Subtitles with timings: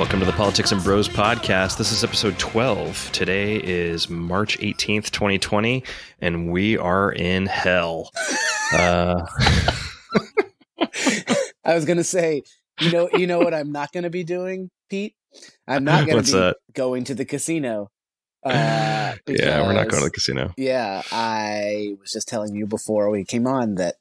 [0.00, 1.76] Welcome to the Politics and Bros podcast.
[1.76, 3.12] This is episode 12.
[3.12, 5.84] Today is March 18th, 2020,
[6.22, 8.10] and we are in hell.
[8.72, 9.26] Uh,
[11.66, 12.44] I was gonna say,
[12.80, 15.14] you know, you know what I'm not gonna be doing, Pete.
[15.68, 16.56] I'm not gonna be that?
[16.72, 17.90] going to the casino.
[18.42, 20.54] Uh, yeah, we're not going to the casino.
[20.56, 23.96] Yeah, I was just telling you before we came on that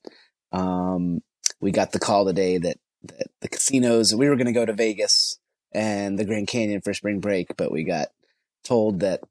[0.54, 1.20] um,
[1.60, 4.16] we got the call today that, that the casinos.
[4.16, 5.38] We were going to go to Vegas
[5.72, 8.08] and the Grand Canyon for spring break, but we got
[8.64, 9.22] told that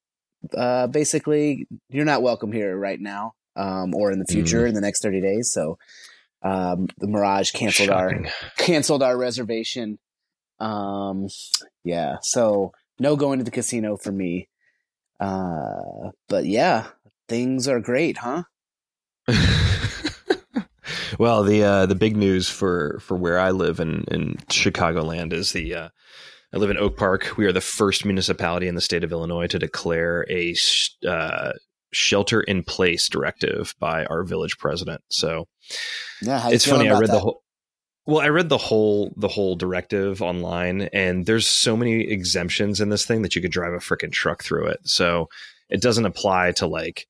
[0.57, 4.69] uh, basically you're not welcome here right now um, or in the future Mm.
[4.69, 5.51] in the next 30 days.
[5.53, 5.79] So
[6.43, 8.25] um, the Mirage canceled our
[8.57, 9.99] canceled our reservation.
[10.61, 11.29] Um,
[11.85, 14.49] yeah, so no going to the casino for me.
[15.21, 16.87] Uh, but yeah,
[17.29, 18.45] things are great, huh?
[21.19, 25.53] well, the uh, the big news for for where I live in in Chicagoland is
[25.53, 25.89] the uh,
[26.55, 27.37] I live in Oak Park.
[27.37, 30.55] We are the first municipality in the state of Illinois to declare a
[31.07, 31.53] uh,
[31.93, 35.03] shelter in place directive by our village president.
[35.09, 35.49] So
[36.23, 36.89] Yeah, how it's funny.
[36.89, 37.43] I read the whole.
[38.07, 42.89] Well, I read the whole the whole directive online, and there's so many exemptions in
[42.89, 44.81] this thing that you could drive a freaking truck through it.
[44.85, 45.29] So
[45.69, 47.07] it doesn't apply to like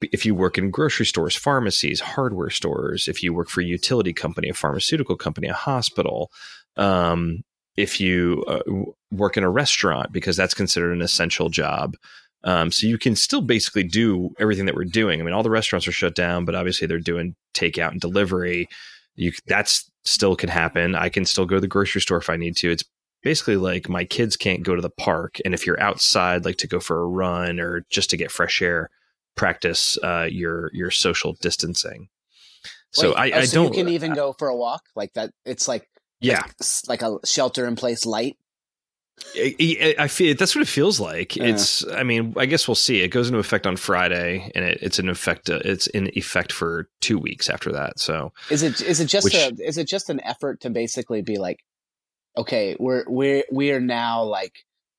[0.00, 4.12] if you work in grocery stores, pharmacies, hardware stores, if you work for a utility
[4.12, 6.30] company, a pharmaceutical company, a hospital,
[6.76, 7.42] um,
[7.76, 8.60] if you uh,
[9.10, 11.94] work in a restaurant because that's considered an essential job.
[12.44, 15.20] Um, so you can still basically do everything that we're doing.
[15.20, 18.68] I mean, all the restaurants are shut down, but obviously they're doing takeout and delivery.
[19.16, 20.94] You that's still can happen.
[20.94, 22.70] I can still go to the grocery store if I need to.
[22.70, 22.84] It's
[23.22, 26.68] basically like my kids can't go to the park, and if you're outside, like to
[26.68, 28.90] go for a run or just to get fresh air,
[29.38, 32.08] practice uh, your your social distancing.
[32.90, 33.74] So Wait, I, oh, I so don't.
[33.74, 35.30] you can even go for a walk like that.
[35.44, 35.88] It's like
[36.20, 38.36] yeah, it's like a shelter in place light.
[39.36, 39.54] I,
[39.98, 41.36] I I feel that's what it feels like.
[41.36, 41.46] Yeah.
[41.46, 41.86] It's.
[41.88, 43.00] I mean, I guess we'll see.
[43.00, 45.50] It goes into effect on Friday, and it, it's in effect.
[45.50, 47.98] Uh, it's in effect for two weeks after that.
[47.98, 51.22] So Is it is it just Which- a is it just an effort to basically
[51.22, 51.58] be like,
[52.36, 54.54] okay, we're we're we are now like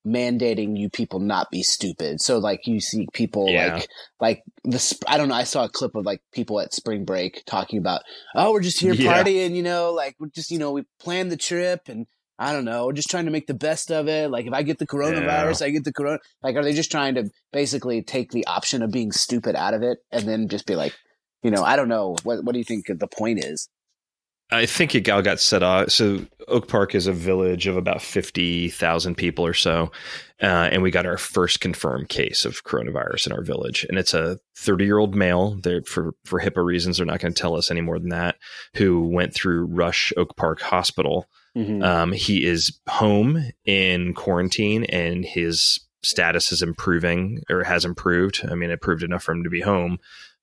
[0.10, 2.22] mandating you people not be stupid.
[2.22, 3.76] So like you see people Yeah.
[3.76, 3.88] like
[4.20, 5.36] like the I don't know.
[5.36, 8.02] I saw a clip of like people at spring break talking about,
[8.36, 9.24] oh, we're just here Yeah.
[9.24, 12.08] partying, you know, like we're just you know we planned the trip and.
[12.42, 12.86] I don't know.
[12.86, 14.32] We're just trying to make the best of it.
[14.32, 16.20] Like, if I get the coronavirus, I get the corona.
[16.42, 19.82] Like, are they just trying to basically take the option of being stupid out of
[19.84, 20.94] it and then just be like,
[21.44, 22.16] you know, I don't know.
[22.24, 23.68] What What do you think the point is?
[24.52, 25.92] I think it got set off.
[25.92, 29.92] So Oak Park is a village of about fifty thousand people or so,
[30.42, 34.14] uh, and we got our first confirmed case of coronavirus in our village, and it's
[34.16, 35.60] a thirty-year-old male.
[35.62, 38.38] They're, for for HIPAA reasons, they're not going to tell us any more than that.
[38.76, 41.28] Who went through Rush Oak Park Hospital.
[41.56, 41.84] Mm-hmm.
[41.84, 48.42] Um, he is home in quarantine, and his status is improving or has improved.
[48.50, 50.00] I mean, it proved enough for him to be home.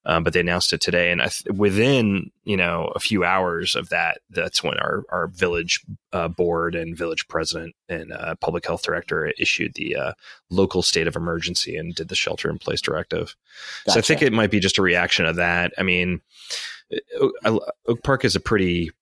[0.09, 3.75] Um, but they announced it today, and I th- within you know a few hours
[3.75, 8.65] of that, that's when our our village uh, board and village president and uh, public
[8.65, 10.12] health director issued the uh,
[10.49, 13.34] local state of emergency and did the shelter in place directive.
[13.89, 15.72] So I think it might be just a reaction of that.
[15.77, 16.21] I mean,
[17.45, 18.93] Oak, Park is a pretty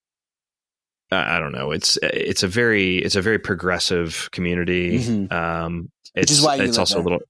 [1.13, 1.71] I don't know.
[1.71, 4.99] It's it's a very it's a very progressive community.
[5.01, 5.33] Mhm.
[5.33, 7.01] Um, Which it's, is why it's also there.
[7.01, 7.21] a little,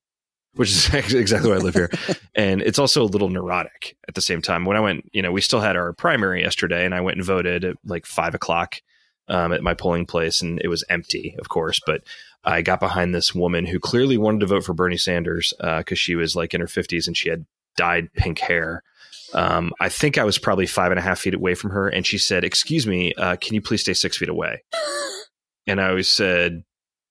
[0.55, 1.89] which is exactly why I live here,
[2.35, 4.65] and it's also a little neurotic at the same time.
[4.65, 7.25] When I went, you know, we still had our primary yesterday, and I went and
[7.25, 8.81] voted at like five o'clock
[9.27, 11.79] um, at my polling place, and it was empty, of course.
[11.85, 12.01] But
[12.43, 16.15] I got behind this woman who clearly wanted to vote for Bernie Sanders because she
[16.15, 17.45] was like in her fifties and she had
[17.75, 18.83] dyed pink hair.
[19.33, 22.05] Um, I think I was probably five and a half feet away from her, and
[22.05, 24.63] she said, "Excuse me, uh, can you please stay six feet away?"
[25.67, 26.63] And I always said,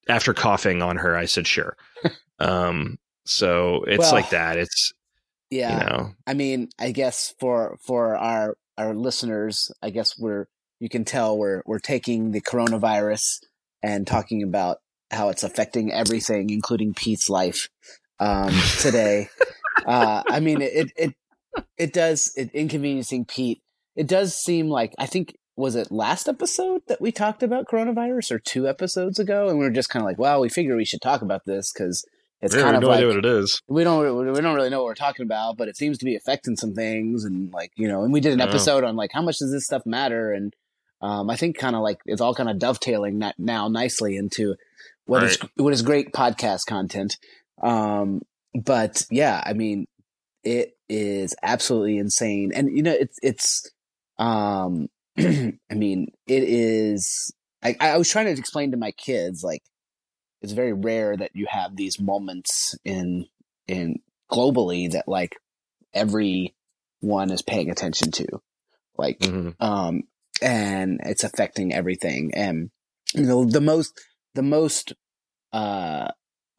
[0.08, 1.76] after coughing on her, I said, "Sure."
[2.38, 4.56] um, so it's Well, like that.
[4.58, 4.92] It's
[5.50, 5.72] yeah.
[5.72, 10.46] you know, I mean, I guess for for our our listeners, I guess we're
[10.80, 13.40] you can tell we're we're taking the coronavirus
[13.82, 14.78] and talking about
[15.10, 17.68] how it's affecting everything, including Pete's life
[18.18, 19.28] um, today.
[19.86, 21.14] uh, I mean, it it
[21.78, 23.62] it does it inconveniencing Pete.
[23.96, 28.32] It does seem like I think was it last episode that we talked about coronavirus
[28.32, 30.84] or two episodes ago, and we were just kind of like, well, we figure we
[30.84, 32.04] should talk about this because
[32.40, 33.62] it's we have kind of no like idea what it is.
[33.68, 36.16] we don't we don't really know what we're talking about, but it seems to be
[36.16, 39.22] affecting some things, and like you know, and we did an episode on like how
[39.22, 40.54] much does this stuff matter, and
[41.00, 44.56] um, I think kind of like it's all kind of dovetailing that now nicely into
[45.06, 47.16] what is what is great podcast content.
[47.62, 48.22] Um,
[48.54, 49.86] but yeah, I mean,
[50.42, 53.70] it is absolutely insane, and you know, it's it's
[54.18, 54.88] um,
[55.18, 57.32] I mean, it is.
[57.62, 59.62] I, I was trying to explain to my kids like
[60.44, 63.26] it's very rare that you have these moments in
[63.66, 64.00] in
[64.30, 65.36] globally that like
[65.94, 68.26] everyone is paying attention to.
[68.96, 70.02] Like hmm um
[70.42, 72.32] and it's affecting everything.
[72.34, 72.70] And
[73.14, 73.98] you know the most
[74.34, 74.92] the most
[75.52, 76.08] uh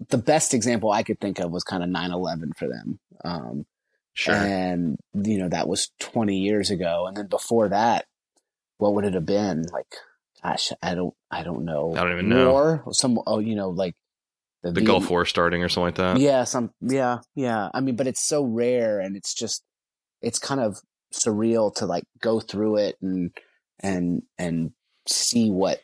[0.10, 3.00] the best example i could think of was kind of 9-11 for them.
[3.24, 3.66] Um
[4.18, 4.34] Sure.
[4.36, 7.06] and you know that was 20 years ago.
[7.06, 8.06] And then before that
[8.78, 9.64] what would it have been?
[9.72, 9.94] Like
[10.46, 12.52] gosh i don't i don't know I don't even know.
[12.52, 13.96] war some oh you know like
[14.64, 16.18] the Viet- Gulf War starting or something like that.
[16.20, 19.64] yeah some yeah yeah i mean but it's so rare and it's just
[20.22, 20.78] it's kind of
[21.14, 23.32] surreal to like go through it and
[23.82, 24.72] and and
[25.08, 25.80] see what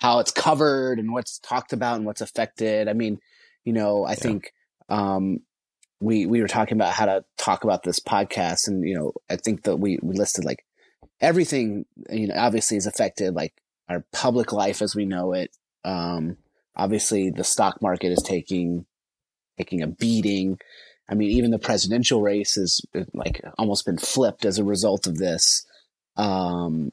[0.00, 3.18] how it's covered and what's talked about and what's affected i mean
[3.64, 4.52] you know i think
[4.88, 5.38] um
[6.00, 9.36] we we were talking about how to talk about this podcast and you know i
[9.36, 10.64] think that we we listed like
[11.20, 13.54] everything you know obviously is affected like
[13.88, 15.50] our public life as we know it.
[15.84, 16.36] Um
[16.74, 18.86] obviously the stock market is taking
[19.58, 20.58] taking a beating.
[21.08, 22.84] I mean even the presidential race is
[23.14, 25.66] like almost been flipped as a result of this.
[26.16, 26.90] Um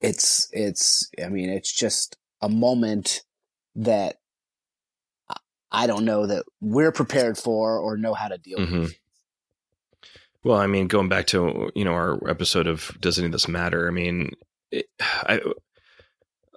[0.00, 3.22] it's it's i mean it's just a moment
[3.74, 4.18] that
[5.72, 8.94] I- don't know that we're prepared for or know how to deal hmm with
[10.44, 13.48] Well, I mean, going back to you know our episode of Does any of this
[13.48, 13.88] matter?
[13.88, 14.32] I mean,
[14.70, 15.40] it, I,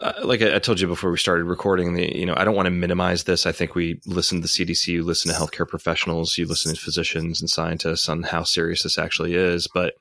[0.01, 2.55] uh, like I I told you before we started recording, the you know I don't
[2.55, 3.45] want to minimize this.
[3.45, 6.79] I think we listen to the CDC, you listen to healthcare professionals, you listen to
[6.81, 9.67] physicians and scientists on how serious this actually is.
[9.73, 9.93] But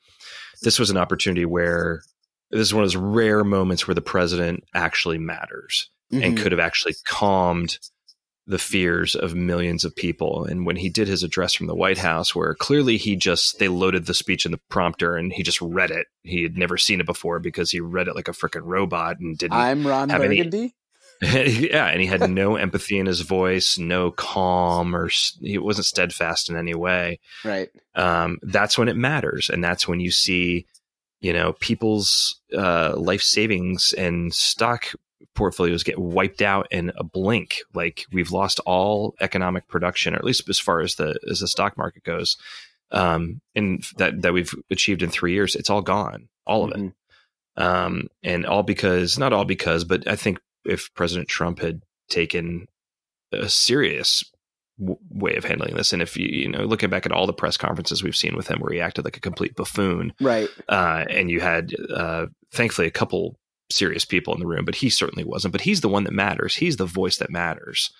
[0.63, 2.03] this was an opportunity where
[2.51, 6.43] this is one of those rare moments where the president actually matters and Mhm.
[6.43, 7.79] could have actually calmed
[8.49, 10.45] the fears of millions of people.
[10.45, 13.69] And when he did his address from the White House, where clearly he just they
[13.69, 16.07] loaded the speech in the prompter and he just read it.
[16.23, 19.37] He had never seen it before because he read it like a freaking robot and
[19.37, 20.75] didn't i'm ron have any- burgundy
[21.23, 25.11] yeah, and he had no empathy in his voice, no calm, or
[25.41, 27.19] he wasn't steadfast in any way.
[27.45, 30.67] right Um, that's when it matters, and that's when you see,
[31.21, 34.93] you know, people's uh, life savings and stock
[35.35, 37.59] portfolios get wiped out in a blink.
[37.75, 41.49] Like we've lost all economic production, or at least as far as the as the
[41.49, 42.37] stock market goes,
[42.91, 45.55] um, and that that we've achieved in three years.
[45.57, 46.93] It's all gone, all of it Mhm.
[47.57, 52.67] um, and all because not all because, but I think if President Trump had taken
[53.33, 54.25] a serious
[54.79, 57.33] w- way of handling this, and if you you know looking back at all the
[57.33, 61.05] press conferences we've seen with him where he acted like a complete buffoon, right uh,
[61.11, 63.39] and you had uh, thankfully a couple
[63.71, 65.53] serious people in the room, but he certainly wasn't.
[65.53, 66.57] But he's the one that matters.
[66.57, 67.91] He's the voice that matters.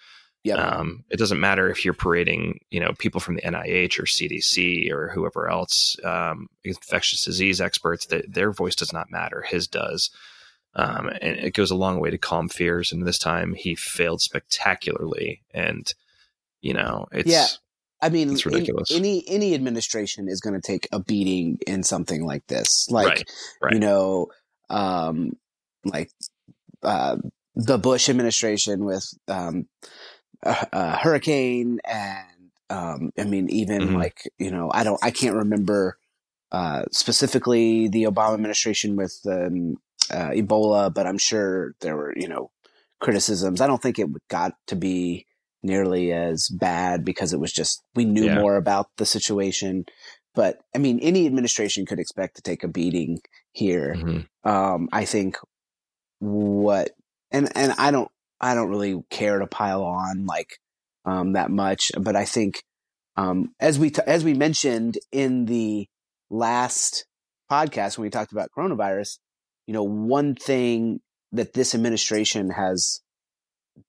[0.45, 4.05] yeah Um, it doesn't matter if you're parading, you know, people from the NIH or
[4.05, 8.07] CDC or whoever else, um, infectious disease experts.
[8.07, 9.43] That their voice does not matter.
[9.43, 10.11] His does,
[10.75, 12.93] um, and it goes a long way to calm fears.
[12.93, 15.43] And this time, he failed spectacularly.
[15.53, 15.93] And
[16.61, 17.47] you know, it's Yeah.
[18.01, 18.93] I mean, It's ridiculous.
[18.93, 22.87] any any administration is going to take a beating in something like this.
[22.91, 23.31] Like, Right,
[23.61, 23.73] right.
[23.75, 24.29] you know,
[24.71, 25.33] um,
[25.85, 26.11] like
[26.83, 27.17] uh,
[27.55, 29.67] the Bush administration with um,
[30.43, 33.95] a, a hurricane, and um, I mean, even Mhm.
[33.95, 35.99] like you know, I don't, I can't remember
[36.53, 39.77] uh, specifically the Obama administration with um,
[40.11, 42.51] uh, Ebola, but I'm sure there were you know
[43.01, 43.61] criticisms.
[43.61, 45.27] I don't think it got to be
[45.63, 48.35] nearly as bad because it was just we knew Yeah.
[48.35, 49.85] more about the situation.
[50.35, 53.21] But I mean, any administration could expect to take a beating
[53.53, 54.01] here.
[54.03, 54.27] Mhm.
[54.45, 55.37] Um, I think
[56.19, 56.91] what
[57.31, 58.11] and and I don't
[58.41, 60.59] I don't really care to pile on like
[61.05, 62.63] um, that much, but I think
[63.17, 65.89] um, as we t- as we mentioned in the
[66.31, 67.07] last
[67.51, 69.19] podcast when we talked about coronavirus,
[69.67, 71.01] you know, one thing
[71.33, 73.01] that this administration has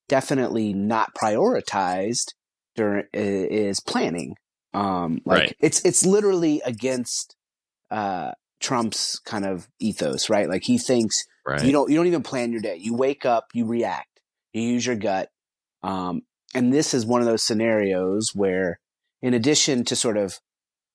[0.08, 2.34] definitely not prioritized
[2.76, 4.36] during is planning.
[4.74, 5.56] Um, like Right.
[5.60, 7.36] it's it's literally against
[7.92, 10.48] uh, Trump's kind of ethos, right?
[10.50, 11.64] Like he thinks right.
[11.64, 12.78] you don't you don't even plan your day.
[12.78, 14.22] You wake up, you react,
[14.54, 15.30] you use your gut.
[15.84, 18.80] Um, and this is one of those scenarios where,
[19.22, 20.40] in addition to sort of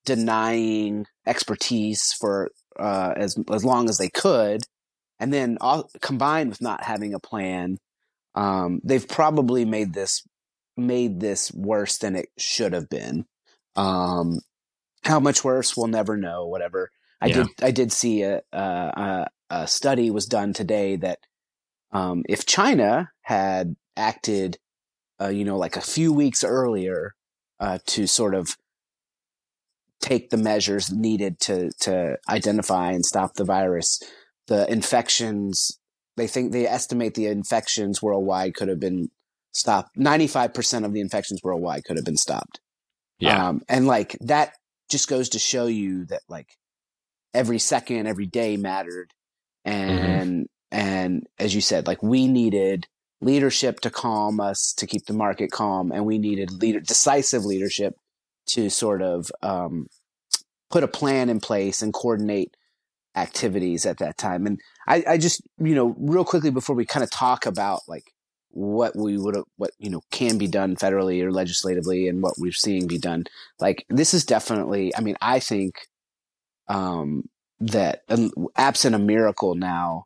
[0.05, 4.63] denying expertise for uh, as as long as they could,
[5.19, 7.77] and then all, combined with not having a plan,
[8.35, 10.23] um, they've probably made this
[10.77, 13.25] made this worse than it should have been.
[13.75, 14.39] Um,
[15.03, 16.47] how much worse, we'll never know.
[16.47, 16.91] Whatever.
[17.21, 17.35] I Yeah.
[17.35, 17.47] did.
[17.61, 21.19] I did see a, a, a, study was done today that
[21.91, 24.57] um, if China had acted,
[25.21, 27.15] uh, you know, like a few weeks earlier
[27.59, 28.57] uh, to sort of
[30.01, 33.99] take the measures needed to to identify and stop the virus,
[34.47, 35.79] the infections
[36.17, 39.09] they think they estimate the infections worldwide could have been
[39.51, 39.97] stopped.
[39.97, 42.59] 95% of the infections worldwide could have been stopped.
[43.19, 43.49] Yeah.
[43.49, 44.53] Um, and like that
[44.89, 46.49] just goes to show you that like
[47.35, 49.11] every second, every day mattered.
[49.65, 50.05] Mm-hmm.
[50.05, 52.87] And, and as you said, like we needed
[53.21, 55.91] leadership to calm us, to keep the market calm.
[55.91, 57.95] And we needed leader, decisive leadership
[58.47, 59.87] to sort of, um,
[60.69, 62.55] put a plan in place and coordinate
[63.15, 64.45] activities at that time.
[64.45, 68.03] And I, I just, you know, real quickly before we kind of talk about like
[68.55, 72.53] what we would what you know can be done federally or legislatively and what we're
[72.53, 73.25] seeing be done
[73.59, 75.75] like this is definitely i mean i think
[76.67, 77.23] um
[77.59, 80.05] that um, absent a miracle now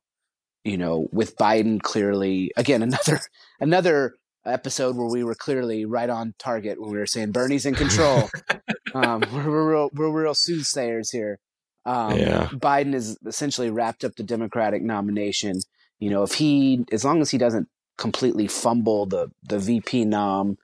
[0.64, 3.20] you know with biden clearly again another
[3.60, 7.76] another episode where we were clearly right on target when we were saying bernie's in
[7.76, 8.30] control
[8.94, 11.40] um we're, we're real we're real soothsayers here
[11.86, 12.48] um Yeah.
[12.54, 15.60] biden is essentially wrapped up the democratic nomination
[16.00, 17.68] you know if he as long as he doesn't
[18.00, 20.58] completely fumble the the VP nom.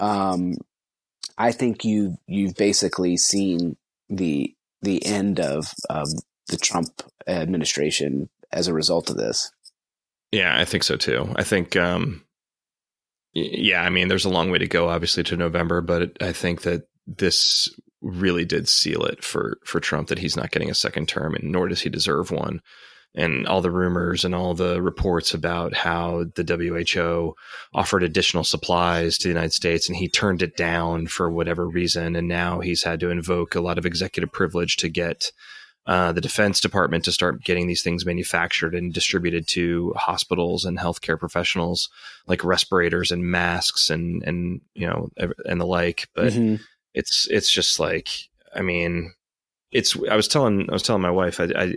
[0.00, 0.56] Um,
[1.38, 3.76] I think you you've basically seen
[4.10, 4.52] the
[4.84, 6.08] the end of of
[6.48, 9.50] the Trump administration as a result of this.
[10.30, 11.32] Yeah, I think so too.
[11.36, 12.24] I think, um,
[13.32, 16.62] yeah, I mean, there's a long way to go, obviously, to November, but I think
[16.62, 17.68] that this
[18.00, 21.50] really did seal it for for Trump that he's not getting a second term, and
[21.50, 22.60] nor does he deserve one.
[23.16, 27.36] And all the rumors and all the reports about how the WHO
[27.72, 32.16] offered additional supplies to the United States and he turned it down for whatever reason,
[32.16, 35.30] and now he's had to invoke a lot of executive privilege to get
[35.86, 40.78] uh, the Defense Department to start getting these things manufactured and distributed to hospitals and
[40.78, 41.90] healthcare professionals,
[42.26, 45.10] like respirators and masks and and you know
[45.46, 46.08] and the like.
[46.14, 46.60] But Mhm.
[46.94, 48.08] it's it's just like
[48.56, 49.12] I mean,
[49.70, 51.74] it's I was telling I was telling my wife I, I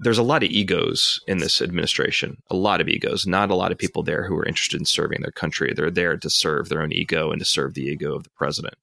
[0.00, 3.26] there's a lot of egos in this administration, a lot of egos.
[3.26, 5.72] Not a lot of people there who are interested in serving their country.
[5.74, 8.74] They're there to serve their own ego and to serve the ego of the president.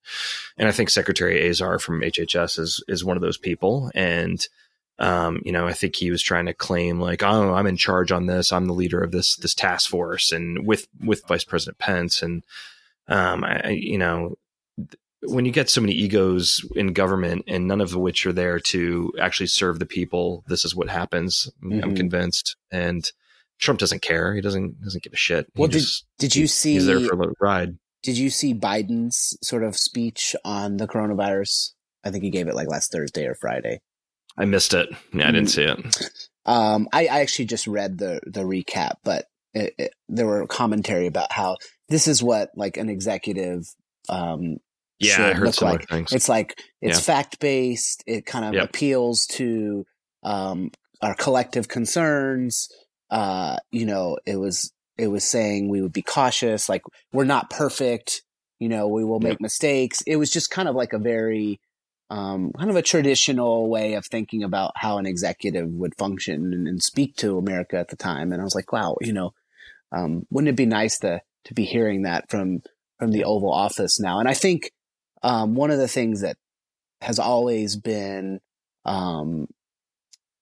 [0.57, 3.91] And I think Secretary Azar from HHS is is one of those people.
[3.95, 4.45] And
[4.97, 8.11] um, you know, I think he was trying to claim like, oh, I'm in charge
[8.11, 8.51] on this.
[8.51, 12.21] I'm the leader of this this task force, and with with Vice President Pence.
[12.21, 12.43] And
[13.07, 14.37] um, I, you know,
[15.27, 19.13] when you get so many egos in government and none of which are there to
[19.19, 21.49] actually serve the people, this is what happens.
[21.63, 21.95] I'm Mhm.
[21.95, 22.55] convinced.
[22.71, 23.09] And
[23.59, 24.33] Trump doesn't care.
[24.35, 25.47] He doesn't doesn't give a shit.
[25.55, 27.77] Well, did just- did you see He's there for the ride.
[28.03, 31.71] did you see Biden's sort of speech on the coronavirus?
[32.03, 33.79] I think he gave it like last Thursday or Friday.
[34.37, 34.89] I missed it.
[35.13, 35.79] Yeah, I didn't see it.
[36.45, 41.07] Um, I, I actually just read the the recap, but it, it, there were commentary
[41.07, 41.55] about how
[41.89, 43.63] this is what like an executive
[44.09, 44.57] um,
[44.99, 45.87] Yeah, I should heard look like.
[45.87, 46.11] things.
[46.13, 47.03] It's like it's Yeah.
[47.03, 48.03] fact based.
[48.07, 48.69] It kind of Yep.
[48.69, 49.85] appeals to
[50.23, 50.71] um,
[51.01, 52.69] our collective concerns.
[53.09, 56.69] Uh, you know, it was it was saying we would be cautious.
[56.69, 58.21] Like we're not perfect.
[58.59, 59.41] You know, we will make Yep.
[59.41, 60.01] mistakes.
[60.07, 61.59] It was just kind of like a very
[62.09, 66.67] um, kind of a traditional way of thinking about how an executive would function and,
[66.67, 68.31] and speak to America at the time.
[68.31, 69.33] And I was like, wow, you know,
[69.91, 72.61] um, wouldn't it be nice to to be hearing that from
[72.99, 74.19] from the Oval Office now?
[74.19, 74.71] And I think
[75.25, 76.37] um, one of the things that
[77.01, 78.39] has always been
[78.85, 79.47] um,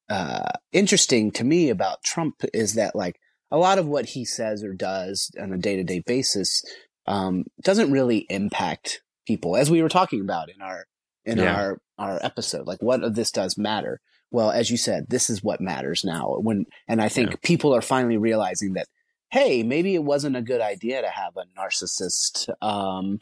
[0.09, 3.15] uh, interesting to me about Trump is that like
[3.49, 6.63] a lot of what he says or does on a day to day basis
[7.07, 10.85] um, doesn't really impact people, as we were talking about in our
[11.25, 11.55] in Yeah.
[11.55, 12.67] our our episode.
[12.67, 14.01] Like, what of this does matter?
[14.31, 16.35] Well, as you said, this is what matters now.
[16.41, 17.35] When and I think Yeah.
[17.43, 18.87] people are finally realizing that.
[19.33, 23.17] Hey, maybe it wasn't a good idea to have a narcissist um,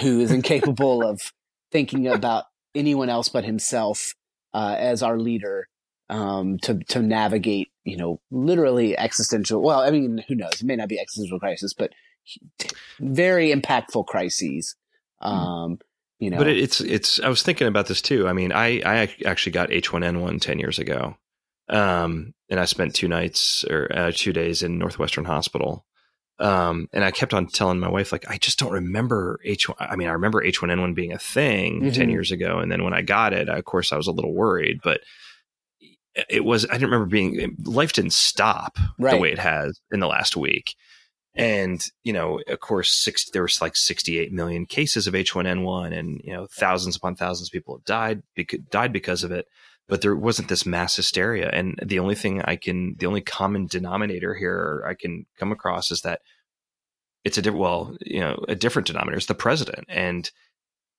[0.00, 1.32] who is incapable of
[1.72, 2.44] thinking about
[2.76, 4.14] anyone else but himself
[4.54, 5.66] uh, as our leader
[6.10, 9.60] um, to to navigate, you know, literally existential.
[9.60, 10.60] Well, I mean, who knows?
[10.60, 11.92] It may not be existential crisis, but
[13.00, 14.76] very impactful crises.
[15.20, 15.80] Um,
[16.20, 17.18] you know, But it's it's.
[17.18, 18.28] I was thinking about this too.
[18.28, 21.16] I mean, I I actually got H1N1 ten years ago,
[21.68, 25.84] um, and I spent two nights or uh, two days in Northwestern Hospital.
[26.40, 29.74] Um, and I kept on telling my wife, like, I just don't remember H1.
[29.80, 32.12] I mean, I remember H1N1 being a thing 10 Mhm.
[32.12, 32.60] years ago.
[32.60, 35.00] And then when I got it, of course, I was a little worried, but
[36.28, 38.76] it was, I didn't remember being, life didn't stop
[39.16, 40.74] the way it has in the last week.
[41.34, 46.20] And, you know, of course, six, there was like 68 million cases of H1N1 and,
[46.24, 49.46] you know, thousands upon thousands of people have died, bec- died because of it.
[49.88, 51.50] But there wasn't this mass hysteria.
[51.52, 55.90] And the only thing I can, the only common denominator here I can come across
[55.90, 56.20] is that
[57.24, 59.18] it's a different, well, you know, a different denominator.
[59.18, 59.86] is the president.
[59.88, 60.30] And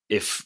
[0.09, 0.45] if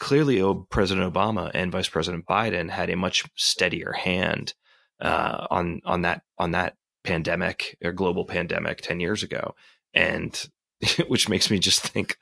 [0.00, 4.54] clearly President Obama and Vice President Biden had a much steadier hand
[5.00, 9.54] uh, on on that on that pandemic or global pandemic ten years ago,
[9.94, 10.48] and
[11.08, 12.16] which makes me just think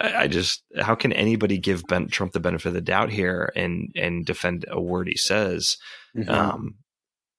[0.00, 3.90] I, just how can anybody give ben, Trump the benefit of the doubt here and
[3.96, 5.76] and defend a word he says
[6.16, 6.30] mm-hmm.
[6.30, 6.76] um,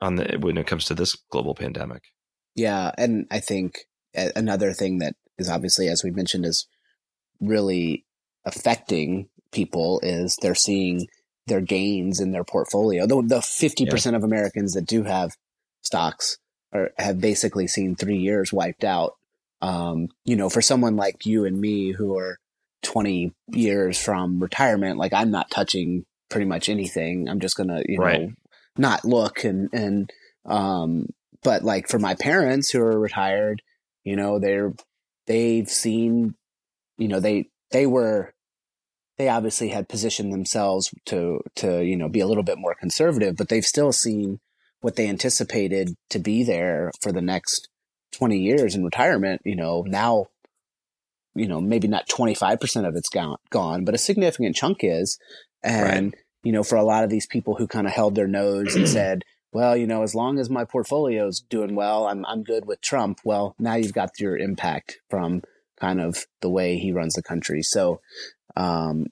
[0.01, 2.03] on the when it comes to this global pandemic?
[2.55, 6.67] Yeah, and I think another thing that is obviously, as we mentioned, is
[7.39, 8.05] really
[8.45, 11.07] affecting people is they're seeing
[11.47, 13.07] their gains in their portfolio.
[13.07, 14.17] The, the 50% yeah.
[14.17, 15.31] of Americans that do have
[15.81, 16.37] stocks
[16.73, 19.13] are, have basically seen three years wiped out.
[19.61, 22.37] Um, you know, for someone like you and me who are
[22.83, 27.27] 20 years from retirement, like I'm not touching pretty much anything.
[27.27, 28.21] I'm just going to, you right.
[28.21, 28.31] know,
[28.77, 30.09] not look and, and,
[30.45, 31.07] um,
[31.43, 33.61] but like for my parents who are retired,
[34.03, 34.73] you know, they're,
[35.27, 36.35] they've seen,
[36.97, 38.33] you know, they, they were,
[39.17, 43.35] they obviously had positioned themselves to, to, you know, be a little bit more conservative,
[43.35, 44.39] but they've still seen
[44.81, 47.67] what they anticipated to be there for the next
[48.13, 50.27] 20 years in retirement, you know, now
[51.39, 55.17] you know, maybe not 25% of it's gone, gone, but a significant chunk is.
[55.63, 56.23] And, right.
[56.43, 58.87] you know, for a lot of these people who kind of held their nose and
[58.97, 62.81] said, well, you know, as long as my portfolio's doing well, I'm, I'm good with
[62.81, 63.19] Trump.
[63.23, 65.41] Well, now you've got your impact from
[65.79, 67.63] kind of the way he runs the country.
[67.63, 68.01] So,
[68.55, 69.07] um,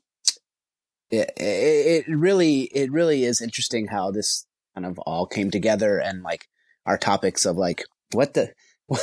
[1.10, 5.98] it, it, it really, it really is interesting how this kind of all came together
[5.98, 6.48] and like
[6.86, 8.54] our topics of like, what the,
[8.88, 9.02] what,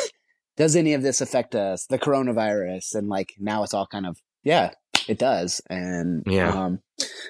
[0.57, 1.87] does any of this affect us?
[1.87, 2.95] The coronavirus.
[2.95, 4.71] And like now it's all kind of, yeah,
[5.09, 5.61] it does.
[5.69, 6.51] And, yeah.
[6.51, 6.81] Um,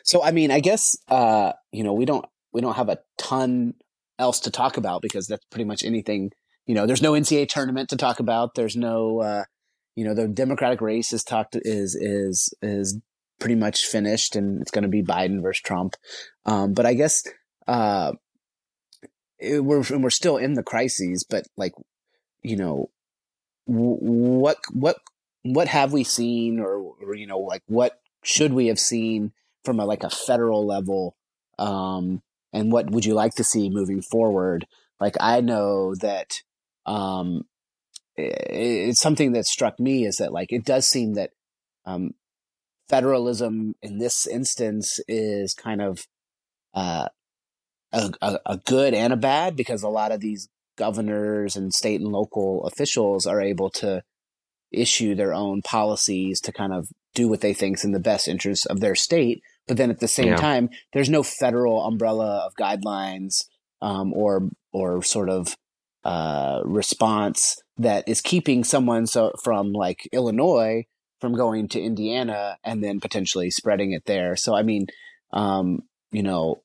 [0.02, 3.74] so, I mean, I guess, uh, you know, we don't, we don't have a ton
[4.18, 6.30] else to talk about because that's pretty much anything,
[6.66, 8.54] you know, there's no NCAA tournament to talk about.
[8.54, 9.44] There's no, uh,
[9.96, 13.00] you know, the Democratic race is talked is, is, is
[13.40, 15.94] pretty much finished and it's going to be Biden versus Trump.
[16.44, 17.24] Um, but I guess,
[17.66, 18.12] uh,
[19.38, 21.72] it, we're, we're still in the crises, but like,
[22.42, 22.90] you know,
[23.66, 24.96] what what
[25.42, 29.32] what have we seen or, or, you know like what should we have seen
[29.64, 31.16] from a like a federal level
[31.58, 32.22] um
[32.52, 34.66] and what would you like to see moving forward?
[35.00, 36.42] Like i know that
[36.86, 37.44] um
[38.16, 41.30] it, it's something that struck me is that like it does seem that
[41.84, 42.14] um
[42.88, 46.06] federalism in this instance is kind of
[46.74, 47.08] uh
[47.92, 52.00] a, a, a good and a bad because a lot of these governors and state
[52.00, 54.02] and local officials are able to
[54.72, 58.26] issue their own policies to kind of do what they think is in the best
[58.26, 59.42] interest of their state.
[59.66, 60.36] But then at the same yeah.
[60.36, 63.44] time, there's no federal umbrella of guidelines
[63.80, 65.56] um, or or sort of
[66.04, 70.84] uh, response that is keeping someone so from like Illinois
[71.20, 74.36] from going to Indiana and then potentially spreading it there.
[74.36, 74.86] So I mean,
[75.32, 75.80] um,
[76.12, 76.62] you know,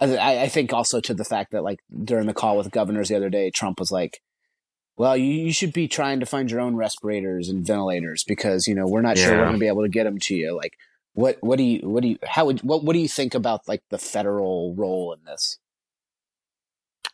[0.00, 3.16] I, I think also to the fact that like during the call with governors the
[3.16, 4.20] other day, Trump was like,
[4.96, 8.74] well, you, you should be trying to find your own respirators and ventilators because, you
[8.74, 9.26] know, we're not yeah.
[9.26, 10.56] sure we're going to be able to get them to you.
[10.56, 10.74] Like,
[11.14, 13.68] what, what do you, what do you, how would, what, what do you think about
[13.68, 15.58] like the federal role in this?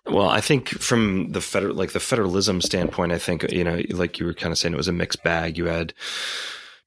[0.06, 4.18] Well, I think from the federal, like the federalism standpoint, I think, you know, like
[4.18, 5.56] you were kind of saying, it was a mixed bag.
[5.56, 5.94] You had,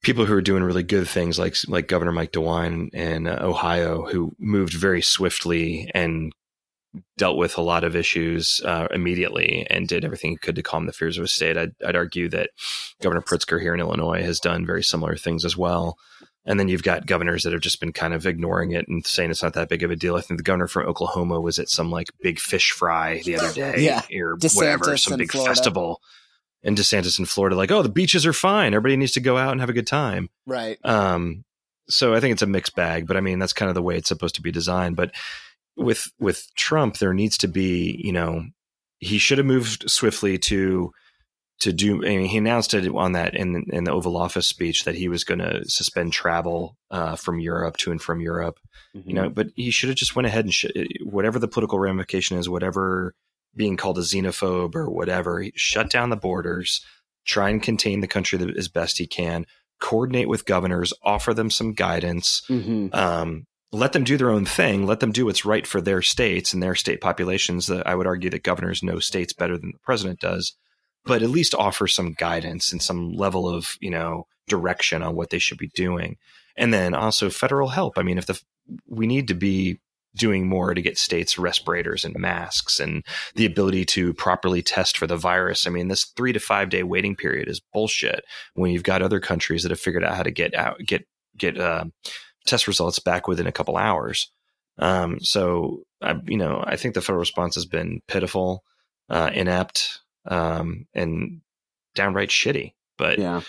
[0.02, 4.06] people who are doing really good things, like like Governor Mike DeWine in uh, Ohio,
[4.06, 6.32] who moved very swiftly and
[7.16, 10.86] dealt with a lot of issues uh, immediately and did everything he could to calm
[10.86, 11.56] the fears of his state.
[11.56, 12.50] I'd, I'd, argue that
[13.02, 15.98] Governor Pritzker here in Illinois has done very similar things as well.
[16.46, 19.30] And then you've got governors that have just been kind of ignoring it and saying
[19.30, 20.16] it's not that big of a deal.
[20.16, 23.52] I think the governor from Oklahoma was at some like big fish fry the other
[23.52, 24.02] day yeah.
[24.18, 25.54] or DeSantis whatever, some big Florida.
[25.54, 26.00] festival
[26.68, 28.74] and DeSantis in Florida, like, oh, the beaches are fine.
[28.74, 30.28] Everybody needs to go out and have a good time.
[30.46, 30.78] Right.
[30.84, 31.44] Um,
[31.88, 33.96] so I think it's a mixed bag, but I mean, that's kind of the way
[33.96, 34.94] it's supposed to be designed.
[34.94, 35.10] But
[35.76, 38.44] with, with Trump, there needs to be, you know,
[39.00, 40.92] he should have moved swiftly to,
[41.60, 44.84] to do, I mean, he announced it on that in, in the Oval Office speech
[44.84, 48.60] that he was going to suspend travel, uh, from Europe to and from Europe,
[48.94, 49.08] mm-hmm.
[49.08, 50.66] you know, but he should have just went ahead and sh-
[51.02, 53.14] whatever the political ramification is, whatever,
[53.54, 55.44] being called a xenophobe or whatever.
[55.54, 56.84] Shut down the borders,
[57.26, 59.46] try and contain the country as best he can,
[59.80, 62.94] coordinate with governors, offer them some guidance, mm-hmm.
[62.94, 66.52] um, let them do their own thing, let them do what's right for their states
[66.52, 67.70] and their state populations.
[67.70, 70.54] I would argue that governors know states better than the president does,
[71.04, 75.30] but at least offer some guidance and some level of, you know, direction on what
[75.30, 76.16] they should be doing.
[76.56, 77.98] And then also federal help.
[77.98, 78.40] I mean, if the
[78.86, 79.78] we need to be
[80.18, 83.04] doing more to get states respirators and masks and
[83.36, 85.66] the ability to properly test for the virus.
[85.66, 89.20] I mean, this three to five day waiting period is bullshit when you've got other
[89.20, 91.84] countries that have figured out how to get out, get, get, uh,
[92.46, 94.30] test results back within a couple hours.
[94.78, 98.62] Um, so I, you know, I think the federal response has been pitiful,
[99.08, 101.40] uh, inept, um, and
[101.94, 102.74] downright shitty.
[102.96, 103.42] But Yeah.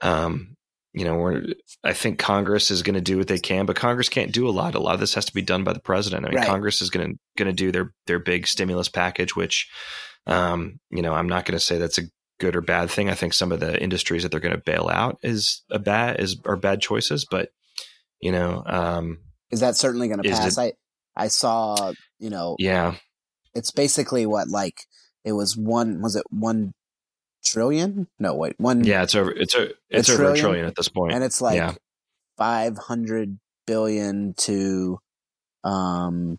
[0.00, 0.56] um,
[0.92, 1.44] you know, we're
[1.84, 4.50] I think Congress is going to do what they can, but Congress can't do a
[4.50, 4.74] lot.
[4.74, 6.26] A lot of this has to be done by the president.
[6.26, 6.48] I mean, Right.
[6.48, 9.68] Congress is going to going to do their their big stimulus package, which,
[10.26, 12.08] um, you know, I'm not going to say that's a
[12.40, 13.08] good or bad thing.
[13.08, 16.18] I think some of the industries that they're going to bail out is a bad
[16.18, 17.50] is are bad choices, but
[18.20, 19.18] you know, um,
[19.50, 20.58] Is that certainly going to pass?
[20.58, 20.72] I
[21.16, 22.96] I saw, you know, yeah,
[23.54, 24.86] it's basically what like
[25.24, 26.72] it was one was it one
[27.44, 28.06] trillion?
[28.18, 30.40] No, wait, one yeah, it's over it's a it's over a trillion?
[30.40, 31.74] trillion at this and it's like Yeah.
[32.38, 34.98] 500 billion to
[35.64, 36.38] um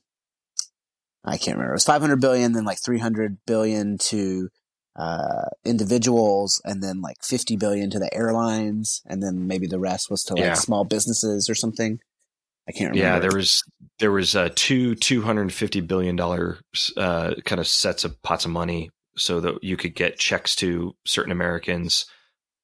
[1.24, 1.74] I can't remember.
[1.74, 4.50] It was 500 billion then like 300 billion to
[4.96, 10.10] uh individuals and then like 50 billion to the airlines and then maybe the rest
[10.10, 10.54] was to like Yeah.
[10.56, 12.00] small businesses or something.
[12.68, 13.16] I can't remember.
[13.16, 13.64] Yeah, there was
[14.00, 16.60] there was uh, two two hundred and fifty billion dollar
[16.96, 18.90] uh, kind of sets of pots of money,
[19.22, 22.06] so that you could get checks to certain Americans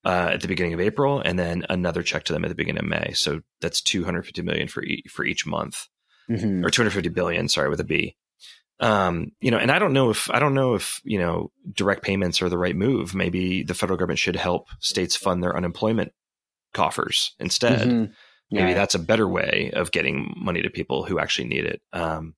[0.06, 2.84] uh, at the beginning of April, and then another check to them at the beginning
[2.84, 3.12] of May.
[3.14, 5.88] So that's two hundred fifty million for e- for each month,
[6.30, 6.66] Mhm.
[6.66, 7.48] or two hundred fifty billion.
[7.50, 8.16] Sorry, with a B.
[8.80, 12.04] Um, you know, and I don't know if I don't know if you know direct
[12.04, 13.16] payments are the right move.
[13.16, 16.14] Maybe the federal government should help states fund their unemployment
[16.74, 18.12] coffers instead Mhm.
[18.52, 21.82] maybe that's a better way of getting money to people who actually need it.
[21.92, 22.36] Um,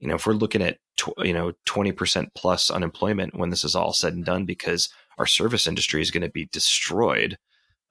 [0.00, 3.64] you know, if we're looking at tw- you know twenty percent plus unemployment when this
[3.64, 7.36] is all said and done, because our service industry is going to be destroyed.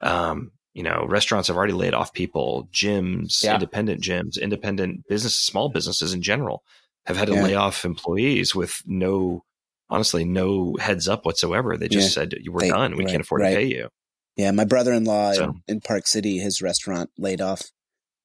[0.00, 2.68] Um, you know, restaurants have already laid off people.
[2.72, 3.54] Gyms, Yeah.
[3.54, 6.62] independent gyms, independent business, small businesses in general
[7.06, 7.42] have had to Yeah.
[7.44, 9.44] lay off employees with no,
[9.88, 11.76] honestly, no heads up whatsoever.
[11.76, 12.22] They just Yeah.
[12.22, 12.96] said, "We're They- done.
[12.96, 13.50] We right, can't afford right.
[13.50, 13.88] to pay you."
[14.36, 17.70] Yeah, my brother-in-law in, in Park City, his restaurant laid off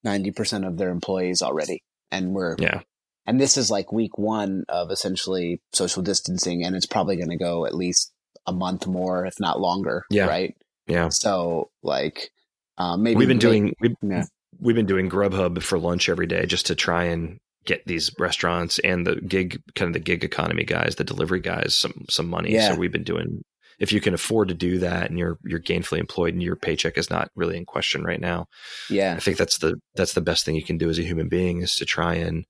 [0.04, 1.84] 90% of their employees already.
[2.12, 2.82] And we're, Yeah,
[3.30, 6.66] and this is like week one of essentially social distancing.
[6.66, 8.12] And it's probably going to go at least
[8.48, 10.04] a month more, if not longer.
[10.10, 10.26] Yeah.
[10.26, 10.56] Right.
[10.88, 11.10] yeah.
[11.10, 12.32] So like,
[12.78, 14.26] um, maybe we've been may- doing we've, Yeah.
[14.60, 18.80] we've been doing Grubhub for lunch every day just to try and get these restaurants
[18.80, 22.54] and the gig kind of the gig economy guys, the delivery guys, some some money.
[22.54, 22.70] Yeah.
[22.70, 23.44] So we've been doing.
[23.80, 26.98] If you can afford to do that, and you're you're gainfully employed, and your paycheck
[26.98, 28.48] is not really in question right now,
[28.90, 29.14] yeah.
[29.16, 31.62] I think that's the that's the best thing you can do as a human being
[31.62, 32.44] is to try and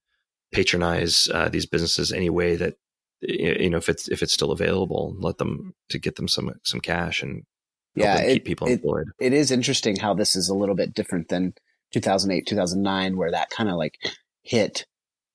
[0.52, 2.76] patronize uh, these businesses any way that
[3.22, 6.80] you know if it's if it's still available, let them to get them some some
[6.80, 7.44] cash and
[7.96, 8.18] Yeah.
[8.20, 9.08] It, keep people it, employed.
[9.20, 11.54] it is interesting how this is a little bit different than
[11.94, 13.96] 2008, 2009, where that kind of like
[14.44, 14.86] hit,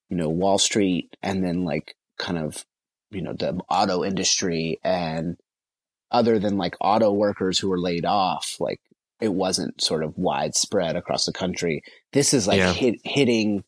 [0.08, 2.64] you know, Wall Street and then like kind of,
[3.10, 5.36] you know, the auto industry and
[6.10, 8.78] other than like auto workers who were laid off, like
[9.20, 11.82] it wasn't sort of widespread across the country.
[12.12, 12.72] This is like Yeah.
[12.72, 13.64] hit, hitting,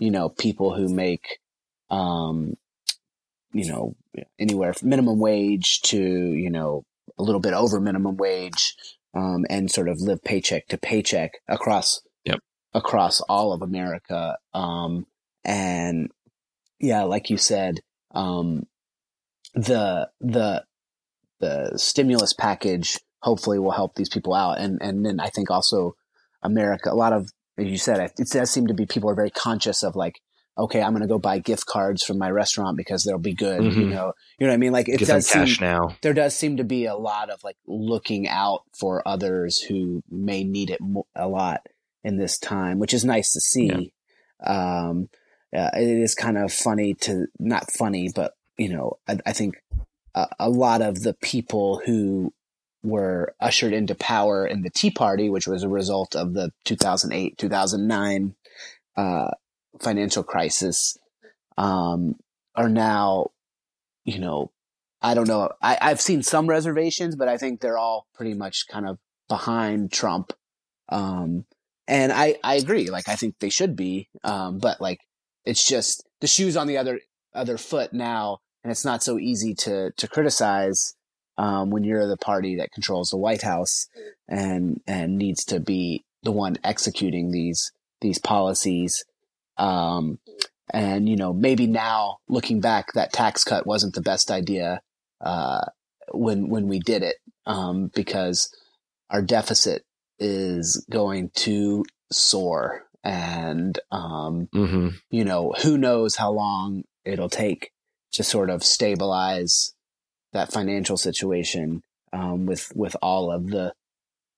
[0.00, 1.38] you know, people who make,
[1.90, 2.54] um,
[3.52, 3.94] you know,
[4.38, 6.82] anywhere from minimum wage to, you know,
[7.18, 8.74] a little bit over minimum wage,
[9.14, 12.40] um, and sort of live paycheck to paycheck across, Yep.
[12.74, 14.38] across all of America.
[14.54, 15.06] Um,
[15.44, 16.10] and
[16.78, 17.80] yeah, like you said,
[18.14, 18.66] um,
[19.54, 20.64] the, the,
[21.40, 24.58] the stimulus package hopefully will help these people out.
[24.58, 25.94] And, and then I think also
[26.42, 27.30] America, a lot of,
[27.60, 30.20] as you said, it it does seem to be people are very conscious of like,
[30.58, 33.62] okay, I'm going to go buy gift cards from my restaurant because they'll be good.
[33.62, 33.90] You Mhm.
[33.90, 34.72] know, you know what I mean?
[34.72, 35.96] Like it Get does seem, cash now.
[36.02, 40.44] there does seem to be a lot of like looking out for others who may
[40.44, 41.60] need it mo- a lot
[42.04, 43.92] in this time, which is nice to see.
[44.44, 45.08] Um,
[45.56, 49.54] uh, it is kind of funny to not funny, but you know, I, I think
[50.14, 52.32] a, a lot of the people who
[52.82, 57.36] were ushered into power in the Tea Party, which was a result of the 2008,
[57.36, 58.34] 2009,
[58.96, 59.30] uh,
[59.80, 60.96] financial crisis,
[61.58, 62.16] um,
[62.54, 63.28] are now,
[64.04, 64.50] you know,
[65.02, 65.50] I don't know.
[65.62, 69.92] I, I've seen some reservations, but I think they're all pretty much kind of behind
[69.92, 70.32] Trump.
[70.90, 71.46] Um,
[71.86, 72.90] and I, I agree.
[72.90, 74.08] Like, I think they should be.
[74.24, 75.00] Um, but like,
[75.44, 77.00] it's just the shoes on the other,
[77.34, 78.38] other foot now.
[78.62, 80.94] And it's not so easy to, to criticize,
[81.40, 83.88] um, when you're the party that controls the White House
[84.28, 87.72] and, and needs to be the one executing these,
[88.02, 89.04] these policies.
[89.56, 90.18] Um,
[90.70, 94.82] and, you know, maybe now looking back, that tax cut wasn't the best idea,
[95.22, 95.62] uh,
[96.12, 98.54] when, when we did it, um, because
[99.08, 99.82] our deficit
[100.18, 107.70] is going to soar and, um, hmm you know, who knows how long it'll take
[108.12, 109.72] to sort of stabilize
[110.32, 113.72] that financial situation, um, with, with all of the,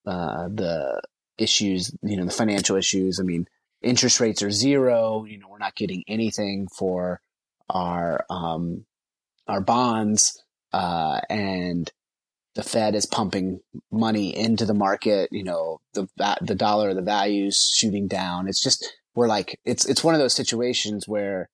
[0.05, 1.01] uh, the
[1.37, 3.19] issues, you know, the financial issues.
[3.19, 3.47] I mean,
[3.81, 5.25] interest rates are zero.
[5.25, 7.21] You know, we're not getting anything for
[7.69, 8.85] our, um,
[9.47, 10.43] our bonds.
[10.71, 11.91] Uh, and
[12.55, 15.29] the Fed is pumping money into the market.
[15.31, 16.07] You know, the
[16.41, 18.47] the dollar, the values shooting down.
[18.47, 21.49] It's just we're like it's it's one of those situations where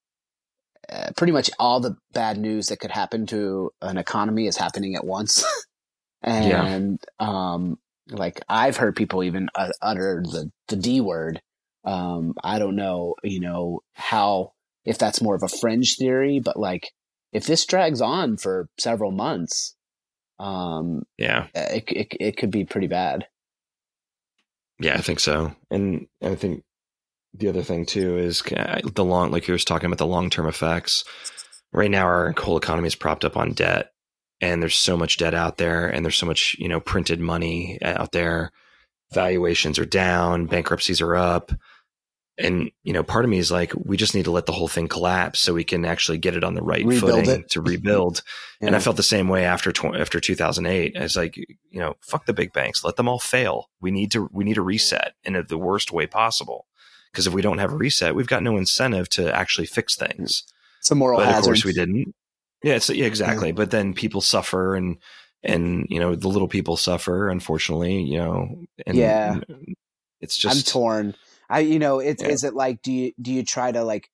[0.91, 4.95] uh, pretty much all the bad news that could happen to an economy is happening
[4.95, 5.43] at once.
[6.21, 7.27] and yeah.
[7.27, 7.77] um,
[8.09, 9.49] like I've heard people even
[9.81, 11.41] utter the the D word.
[11.85, 14.53] Um, I don't know, you know, how
[14.85, 16.91] if that's more of a fringe theory, but like
[17.31, 19.75] if this drags on for several months,
[20.39, 23.27] um, yeah, it, it, it could be pretty bad.
[24.79, 25.53] Yeah, I think so.
[25.69, 26.63] And I think
[27.33, 30.29] the other thing too is uh, the long, like you were talking about the long
[30.29, 31.03] term effects.
[31.71, 33.91] Right now, our whole economy is propped up on debt,
[34.41, 37.79] and there's so much debt out there, and there's so much you know printed money
[37.81, 38.51] uh, out there.
[39.11, 41.51] Valuations are down, bankruptcies are up
[42.39, 44.67] and you know part of me is like we just need to let the whole
[44.67, 47.49] thing collapse so we can actually get it on the right rebuild footing it.
[47.49, 48.23] to rebuild
[48.61, 48.67] yeah.
[48.67, 52.25] and i felt the same way after tw- after 2008 it's like you know fuck
[52.25, 55.35] the big banks let them all fail we need to we need a reset in
[55.35, 56.65] a, the worst way possible
[57.11, 60.43] because if we don't have a reset we've got no incentive to actually fix things
[60.79, 61.39] it's a moral but hazard.
[61.39, 62.13] of course we didn't
[62.63, 63.53] yeah it's yeah exactly yeah.
[63.53, 64.97] but then people suffer and
[65.43, 69.39] and you know the little people suffer unfortunately you know and yeah
[70.21, 71.15] it's just i'm torn
[71.49, 72.29] I, you know, it's, yeah.
[72.29, 74.09] is it like, do you, do you try to like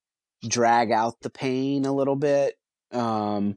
[0.48, 2.54] drag out the pain a little bit?
[2.92, 3.56] Um,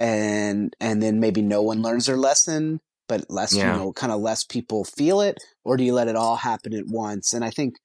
[0.00, 3.72] and, and then maybe no one learns their lesson, but less, yeah.
[3.72, 6.74] you know, kind of less people feel it, or do you let it all happen
[6.74, 7.32] at once?
[7.32, 7.76] And I think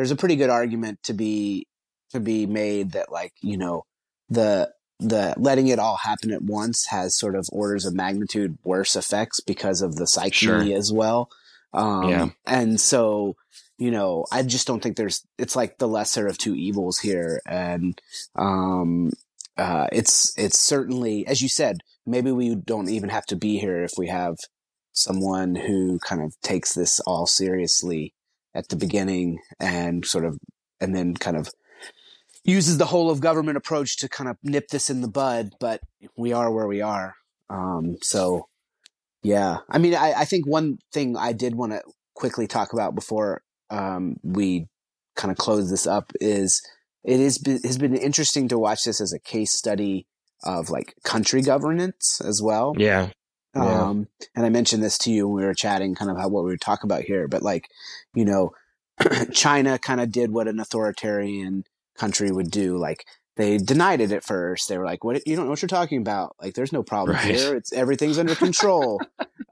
[0.00, 1.66] there's a pretty good argument to be,
[2.08, 3.84] to be made that like, you know,
[4.30, 8.96] the, the letting it all happen at once has sort of orders of magnitude worse
[8.96, 10.62] effects because of the psyche sure.
[10.74, 11.28] as well.
[11.74, 12.28] Um, yeah.
[12.46, 13.36] and so,
[13.76, 17.42] you know, I just don't think there's, it's like the lesser of two evils here.
[17.44, 18.00] And,
[18.36, 19.10] um,
[19.58, 23.82] uh, it's, it's certainly, as you said, maybe we don't even have to be here
[23.82, 24.38] if we have
[24.92, 28.14] someone who kind of takes this all seriously
[28.54, 30.38] at the beginning and sort of,
[30.80, 31.48] and then kind of
[32.44, 35.50] uses the whole of government approach to kind of nip this in the bud.
[35.60, 35.80] But
[36.16, 37.14] we are where we are.
[37.48, 38.46] Um, so
[39.22, 41.82] yeah, I mean, I, I think one thing I did want to
[42.14, 44.66] quickly talk about before um, we
[45.16, 46.62] kind of close this up is
[47.04, 50.06] it is has been interesting to watch this as a case study
[50.44, 52.74] of like country governance as well.
[52.76, 53.10] Yeah.
[53.54, 56.44] Um, and I mentioned this to you when we were chatting, kind of how what
[56.44, 57.26] we were talking about here.
[57.28, 57.68] But like,
[58.14, 58.52] you know,
[59.32, 61.64] China kind of did what an authoritarian
[61.96, 62.78] country would do.
[62.78, 63.04] Like
[63.36, 64.68] they denied it at first.
[64.68, 65.26] They were like, "What?
[65.26, 66.36] You don't know what you're talking about?
[66.40, 67.34] Like, there's no problem right.
[67.34, 67.54] here.
[67.54, 69.00] It's everything's under control."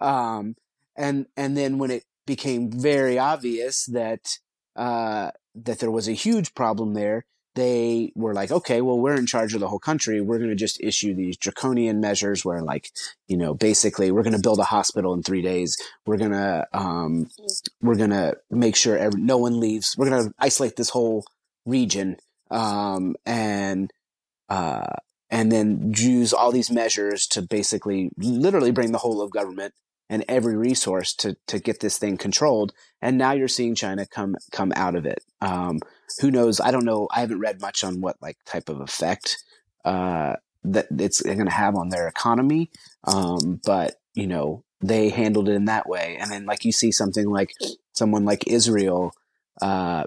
[0.01, 0.57] um,
[0.97, 4.39] and and then when it became very obvious that
[4.77, 9.27] uh, that there was a huge problem there, they were like, okay, well, we're in
[9.27, 10.21] charge of the whole country.
[10.21, 12.91] We're going to just issue these draconian measures where, like,
[13.27, 15.77] you know, basically, we're going to build a hospital in three days.
[16.07, 17.29] We're going to, um,
[17.83, 19.97] we're going to make sure every, no one leaves.
[19.99, 21.25] We're going to isolate this whole
[21.67, 22.19] region,
[22.51, 23.91] um, and,
[24.49, 24.95] uh,
[25.31, 29.75] and then use all these measures to basically literally bring the whole of government
[30.09, 32.73] and every resource to to get this thing controlled.
[33.03, 35.23] And now you're seeing China come come out of it.
[35.41, 35.81] Um,
[36.21, 36.61] who knows?
[36.61, 37.09] I don't know.
[37.13, 39.37] I haven't read much on what like type of effect
[39.85, 42.71] uh, that it's going to have on their economy.
[43.05, 46.17] Um, but you know, they handled it in that way.
[46.21, 47.51] And then like you see something like
[47.93, 49.13] someone like Israel,
[49.61, 50.05] uh,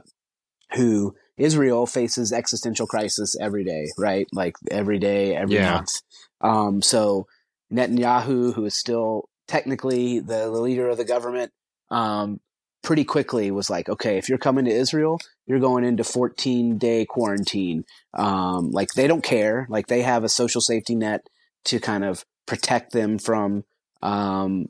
[0.74, 4.28] who Israel faces existential crisis every day, right?
[4.32, 5.74] Like every day, every yeah.
[5.74, 6.02] month.
[6.42, 7.28] Um, so
[7.72, 11.52] Netanyahu, who is still technically the, the leader of the government,
[11.90, 12.40] um,
[12.84, 17.06] pretty quickly was like, okay, if you're coming to Israel, you're going into 14 day
[17.06, 17.86] quarantine.
[18.14, 19.68] Um, like they don't care.
[19.70, 21.28] Like they have a social safety net
[21.66, 23.64] to kind of protect them from,
[24.02, 24.68] um,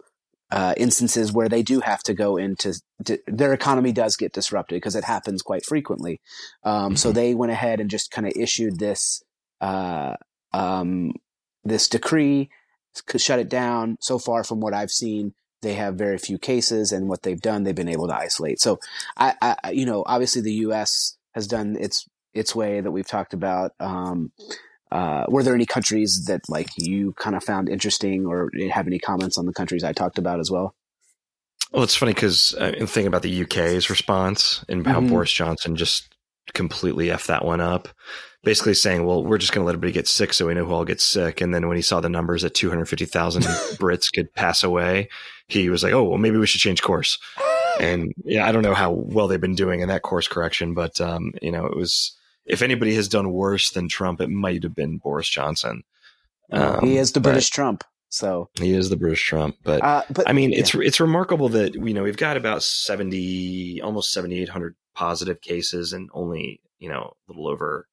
[0.52, 2.74] uh, instances where they do have to go into
[3.06, 6.20] to, their economy does get disrupted because it happens quite frequently.
[6.64, 6.96] Um, mm-hmm.
[6.96, 9.24] So they went ahead and just kind of issued this
[9.62, 10.16] uh,
[10.54, 11.14] um,
[11.64, 12.50] this decree
[13.08, 13.98] to shut it down.
[14.02, 17.64] So far, from what I've seen, they have very few cases, and what they've done,
[17.64, 18.60] they've been able to isolate.
[18.60, 18.80] So,
[19.18, 21.18] I, I you know, obviously the U.S.
[21.34, 23.74] has done its its way that we've talked about.
[23.80, 24.32] Um,
[24.92, 29.00] uh, were there any countries that like you kind of found interesting, or have any
[29.00, 30.76] comments on the countries I talked about as well?
[31.72, 35.10] Well, it's funny because uh, in thinking about the UK's response and how mm-hmm.
[35.10, 36.14] Boris Johnson just
[36.54, 37.88] completely f that one up
[38.44, 40.74] basically saying, well, we're just going to let everybody get sick so we know who
[40.74, 41.42] all gets sick.
[41.42, 43.44] And then when he saw the numbers that 250,000
[43.78, 45.10] Brits could pass away,
[45.48, 47.20] he was like, oh, well, maybe we should change course.
[47.80, 51.00] And yeah, I don't know how well they've been doing in that course correction, but,
[51.00, 54.76] um, you know, it was, if anybody has done worse than Trump, it might have
[54.76, 55.84] been Boris Johnson.
[56.52, 57.84] Um, he is the British Trump.
[58.10, 60.60] So he is the British Trump, but, uh, but I mean, yeah.
[60.60, 65.40] it's it's remarkable that you know we've got about seventy, almost seventy eight hundred positive
[65.40, 67.88] cases, and only you know a little over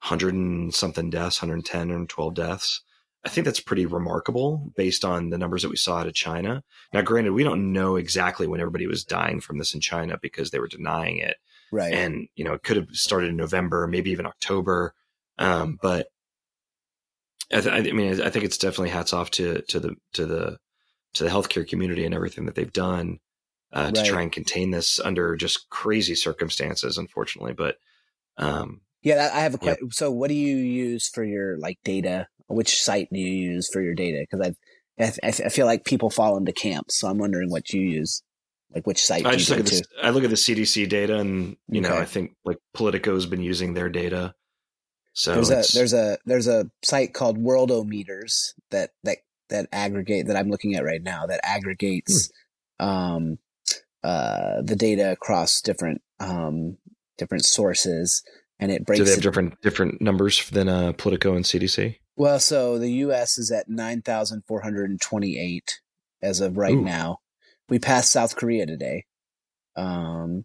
[0.00, 2.82] hundred and something deaths, 110, 112 deaths.
[3.24, 6.64] I think that's pretty remarkable based on the numbers that we saw out of China.
[6.92, 10.50] Now, granted, we don't know exactly when everybody was dying from this in China because
[10.50, 11.36] they were denying it,
[11.70, 11.92] right.
[11.92, 14.94] and you know it could have started in November, maybe even October.
[15.38, 16.08] Um, but
[17.52, 20.58] I, th- I mean, I think it's definitely hats off to to the to the
[21.14, 23.18] to the healthcare community and everything that they've done
[23.72, 27.52] uh, to try and contain this under just crazy circumstances, unfortunately.
[27.52, 27.76] But
[28.36, 29.64] um, Yeah, I have a Yep.
[29.64, 29.90] question.
[29.92, 32.28] So, what do you use for your like data?
[32.48, 34.26] Which site do you use for your data?
[34.28, 34.54] Because
[34.98, 38.22] I, I, I feel like people fall into camps, so I'm wondering what you use.
[38.74, 41.18] Like, which site I do just look at this, I look at the CDC data,
[41.18, 44.34] and you know, I think like Politico's been using their data.
[45.12, 50.36] So there's a there's a there's a site called Worldometers that that that aggregate that
[50.36, 52.30] I'm looking at right now that aggregates
[52.78, 53.38] um
[54.04, 56.78] uh the data across different um
[57.18, 58.22] different sources
[58.60, 61.96] and it breaks do they have different different numbers than uh, Politico and CDC?
[62.16, 63.38] Well, so the U.S.
[63.38, 65.80] is at 9,428
[66.22, 66.82] as of right Ooh.
[66.82, 67.20] now.
[67.70, 69.06] We passed South Korea today,
[69.74, 70.44] um,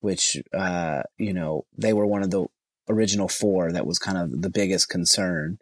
[0.00, 2.44] which, uh, you know, they were one of the
[2.88, 5.58] original four that was kind of the biggest concern.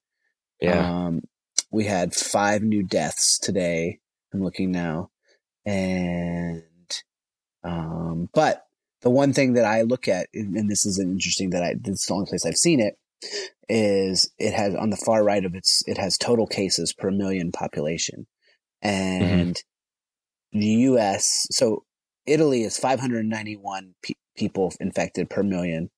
[0.61, 1.23] Yeah, Um,
[1.71, 4.01] we had five new deaths today.
[4.33, 5.11] I'm looking now.
[5.65, 6.65] And,
[7.63, 8.67] um, but
[9.05, 12.07] the one thing that I look at, and this is interesting that I, this is
[12.07, 12.99] the only place I've seen it,
[13.69, 17.53] is it has on the far right of its, it has total cases per million
[17.53, 18.27] population.
[18.81, 19.63] And
[20.53, 21.85] the US, so
[22.27, 25.91] Italy is 591 pe- people infected per million.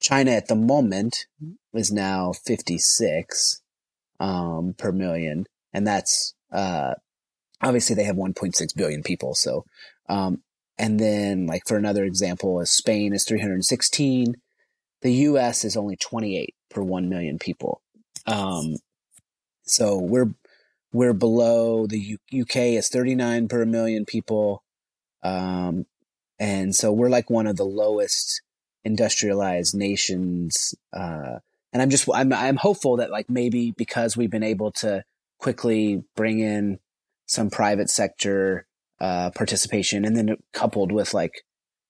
[0.00, 1.26] China at the moment
[1.74, 3.60] is now 56
[4.20, 6.94] um, per million, and that's uh,
[7.60, 9.34] obviously they have 1.6 billion people.
[9.34, 9.64] So,
[10.08, 10.42] um,
[10.78, 14.34] and then like for another example, is Spain is 316.
[15.02, 15.64] The U.S.
[15.64, 17.82] is only 28 per one million people.
[18.26, 18.76] Um,
[19.64, 20.34] so we're
[20.92, 24.62] we're below the U- UK is 39 per million people,
[25.22, 25.86] um,
[26.38, 28.42] and so we're like one of the lowest
[28.84, 30.74] industrialized nations.
[30.92, 31.38] Uh,
[31.72, 35.04] and I'm just I'm I'm hopeful that like maybe because we've been able to
[35.38, 36.78] quickly bring in
[37.26, 38.66] some private sector
[39.02, 41.42] uh, participation, and then coupled with like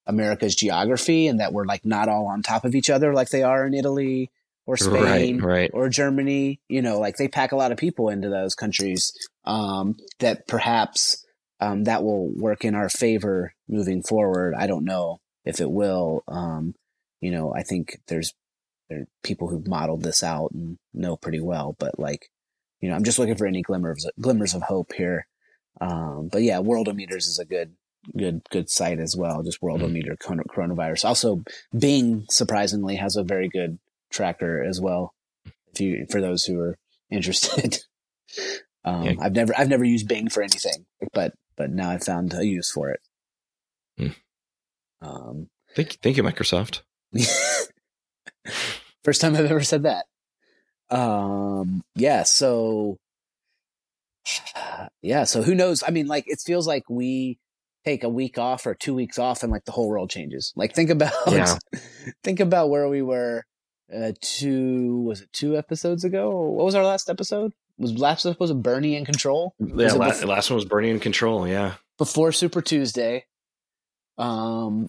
[0.05, 3.43] America's geography, and that we're like not all on top of each other like they
[3.43, 4.31] are in Italy
[4.65, 5.71] or Spain right, right.
[5.73, 9.11] or Germany, you know, like they pack a lot of people into those countries,
[9.45, 11.23] um, that perhaps,
[11.59, 14.53] um, that will work in our favor moving forward.
[14.57, 16.23] I don't know if it will.
[16.29, 16.75] Um,
[17.19, 18.33] you know, I think there's,
[18.89, 22.29] there are people who've modeled this out and know pretty well, but like,
[22.79, 25.27] you know, I'm just looking for any glimmers, glimmers of hope here.
[25.81, 27.73] Um, but yeah, Worldometers is a good,
[28.17, 29.43] good, good site as well.
[29.43, 31.05] Just Worldometer coron- coronavirus.
[31.05, 31.43] Also,
[31.77, 33.79] Bing surprisingly has a very good
[34.11, 35.13] tracker as well.
[35.73, 36.77] If you, for those who are
[37.09, 37.79] interested,
[38.85, 39.13] um, Yeah.
[39.19, 42.71] I've never, I've never used Bing for anything, but, but now I've found a use
[42.71, 42.99] for it.
[43.97, 44.07] Hmm.
[45.01, 46.81] Um, Thank, thank you, Microsoft.
[49.03, 50.05] First time I've ever said that.
[50.95, 52.97] Um, yeah, so
[55.01, 55.83] yeah, so who knows?
[55.85, 57.39] I mean, like it feels like we
[57.85, 60.53] take a week off or two weeks off and like the whole world changes.
[60.55, 61.55] Like think about Yeah.
[62.23, 63.43] think about where we were
[63.93, 66.29] uh two was it two episodes ago?
[66.51, 67.51] What was our last episode?
[67.77, 69.53] Was last episode Bernie in control?
[69.59, 71.47] Yeah, la- bef- last one was Bernie in control.
[71.47, 73.25] Yeah, Before Super Tuesday.
[74.17, 74.87] Um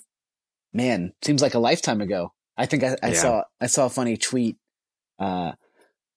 [0.72, 2.32] man, seems like a lifetime ago.
[2.56, 3.14] I think I, I Yeah.
[3.14, 4.56] saw I saw a funny tweet
[5.18, 5.52] uh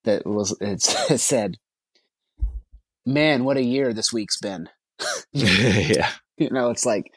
[0.04, 0.82] that was it
[1.20, 1.58] said,
[3.08, 4.70] "Man, what a year this week's been."
[5.32, 7.12] yeah, You know, it's like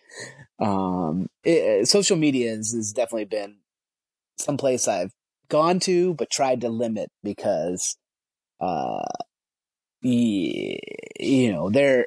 [0.59, 3.57] um it, social media has, has definitely been
[4.39, 5.13] someplace I've
[5.49, 7.97] gone to but tried to limit because
[8.61, 9.05] uh
[10.03, 10.79] y-
[11.19, 12.07] you know, there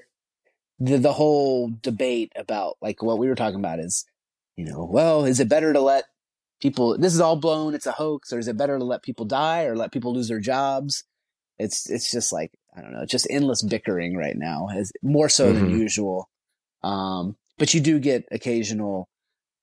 [0.79, 4.05] the the whole debate about like what we were talking about is
[4.57, 6.05] you know, well, is it better to let
[6.61, 9.25] people this is all blown, it's a hoax, or is it better to let people
[9.25, 11.03] die or let people lose their jobs?
[11.59, 15.51] It's it's just like I don't know, just endless bickering right now, as more so
[15.53, 15.79] than Mhm.
[15.79, 16.27] usual.
[16.83, 19.07] Um, but you do get occasional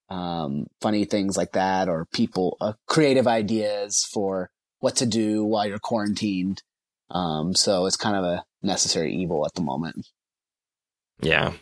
[0.09, 4.49] um, funny things like that, or people uh, creative ideas for
[4.79, 6.61] what to do while you're quarantined.
[7.09, 10.07] Um, so it's kind of a necessary evil at the moment.
[11.21, 11.53] yeah,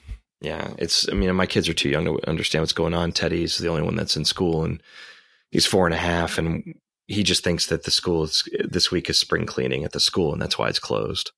[0.42, 0.74] yeah.
[0.78, 1.08] It's.
[1.10, 3.12] I mean, my kids are too young to understand what's going on.
[3.12, 4.82] Teddy's the only one that's in school, and
[5.52, 6.76] he's four and a half, and
[7.10, 10.32] he just thinks that the school is, this week is spring cleaning at the school,
[10.32, 11.32] and that's why it's closed.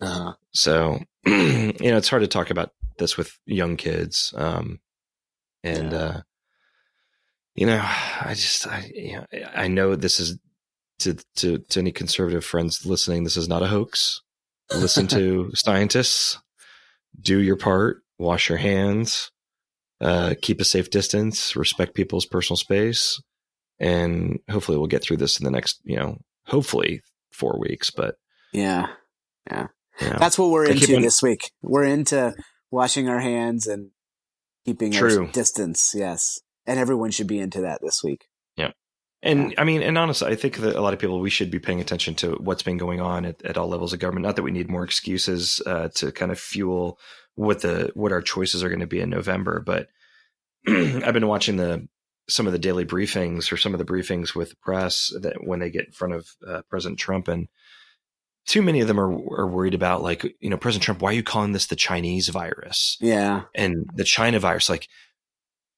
[0.00, 0.34] Uh-huh.
[0.52, 4.34] So, you know, it's hard to talk about this with young kids.
[4.36, 4.80] Um,
[5.62, 5.98] and, Yeah.
[5.98, 6.20] uh,
[7.54, 10.38] you know, I just, I, you know, I know this is
[10.98, 13.24] to, to, to any conservative friends listening.
[13.24, 14.20] This is not a hoax.
[14.74, 16.38] Listen to scientists,
[17.18, 19.30] do your part, wash your hands,
[20.00, 23.22] uh, keep a safe distance, respect people's personal space.
[23.84, 28.14] And hopefully we'll get through this in the next, you know, hopefully four weeks, but
[28.52, 28.86] Yeah.
[29.50, 29.68] you know,
[30.18, 31.50] That's what we're into on- this week.
[31.62, 32.34] We're into
[32.70, 33.90] washing our hands and
[34.64, 35.26] keeping True.
[35.26, 35.92] our distance.
[35.94, 36.40] Yes.
[36.66, 38.24] And everyone should be into that this week.
[38.56, 38.72] Yeah,
[39.22, 41.58] and I mean, and honestly, I think that a lot of people we should be
[41.58, 44.24] paying attention to what's been going on at, at all levels of government.
[44.24, 46.98] Not that we need more excuses uh, to kind of fuel
[47.34, 49.88] what the what our choices are going to be in November, but
[50.66, 51.86] I've been watching the
[52.28, 55.60] some of the daily briefings or some of the briefings with the press that when
[55.60, 57.48] they get in front of uh, President Trump, and
[58.46, 59.10] too many of them are
[59.40, 62.28] are worried about like you know President Trump, why are you calling this the Chinese
[62.28, 62.96] virus?
[63.00, 63.42] Yeah.
[63.54, 64.68] and the China virus.
[64.68, 64.88] Like,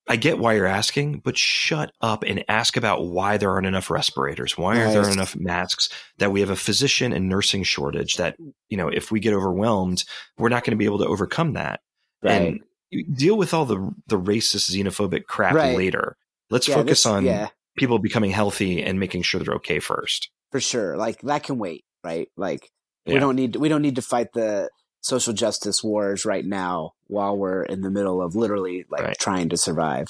[0.09, 3.91] I get why you're asking, but shut up and ask about why there aren't enough
[3.91, 4.57] respirators.
[4.57, 5.13] Why aren't there Right.
[5.13, 5.89] enough masks?
[6.19, 8.17] That we have a physician and nursing shortage.
[8.17, 8.37] That
[8.69, 10.05] you know, if we get overwhelmed,
[10.39, 11.81] we're not going to be able to overcome that.
[12.23, 12.61] Right.
[12.93, 15.77] And deal with all the the racist, xenophobic crap Right.
[15.77, 16.17] later.
[16.51, 20.31] Let's yeah, focus this- on yeah, people becoming healthy and making sure they're okay first.
[20.53, 20.97] for sure.
[20.97, 22.29] Like that can wait, right?
[22.37, 22.71] Like
[23.07, 24.71] we don't need we don't need to fight the
[25.01, 29.19] social justice wars right now while we're in the middle of literally like Right.
[29.19, 30.09] trying to survive.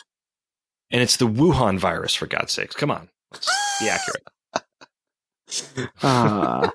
[0.90, 2.74] And it's the Wuhan virus, for God's sakes.
[2.76, 3.08] Come on,
[3.80, 4.22] be accurate.
[6.02, 6.70] Ah,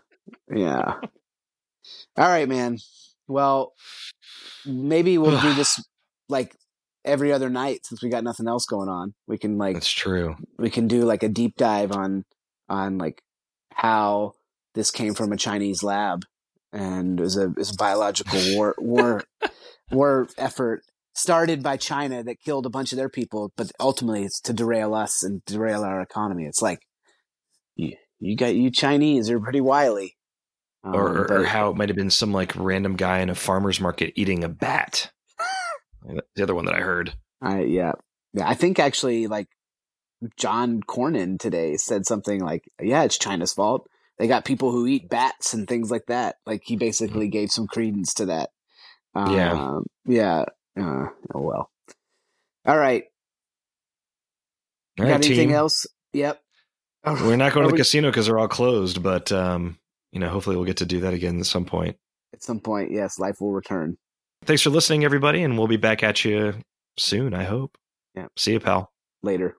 [0.54, 0.96] yeah.
[2.18, 2.78] All right, man.
[3.28, 3.74] Well,
[4.66, 5.84] maybe we'll do this
[6.30, 6.56] like
[7.04, 9.14] every other night since we got nothing else going on.
[9.28, 10.36] We can like That's true.
[10.58, 12.26] we can do like a deep dive on
[12.70, 13.22] on like
[13.74, 14.34] how
[14.74, 16.24] this came from a Chinese lab
[16.74, 19.24] and it was a, it was a biological war war
[19.92, 20.84] war effort
[21.14, 24.94] started by China that killed a bunch of their people, but ultimately it's to derail
[24.94, 26.46] us and derail our economy.
[26.46, 26.80] It's like
[27.76, 30.16] you, you got you Chinese are pretty wily.
[30.84, 33.36] Um, or, or, or how it might have been some like random guy in a
[33.36, 35.12] farmer's market eating a bat.
[36.36, 37.14] The other one that I heard.
[37.42, 37.94] I yeah.
[38.34, 39.48] Yeah, I think actually like
[40.38, 43.90] John Cornyn today said something like, "Yeah, it's China's fault.
[44.18, 47.68] They got people who eat bats and things like that." Like he basically gave some
[47.68, 48.52] credence to that.
[49.16, 49.52] Yeah.
[49.52, 50.46] Um, yeah.
[50.80, 51.72] Uh, oh well.
[52.66, 53.04] All right.
[55.00, 55.56] All got anything team.
[55.56, 55.88] else?
[56.14, 56.42] Yep.
[57.06, 59.78] We're not going to the we- casino because they're all closed, but um,
[60.12, 61.98] you know, hopefully we'll get to do that again at some point.
[62.34, 63.98] At some point, yes, life will return.
[64.46, 66.56] Thanks for listening, everybody, and we'll be back at you
[66.98, 67.34] soon.
[67.34, 67.78] I hope.
[68.16, 68.28] Yeah.
[68.36, 68.92] See you, pal.
[69.22, 69.56] Later.